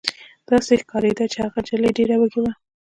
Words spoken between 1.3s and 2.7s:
چې هغه نجلۍ ډېره وږې وه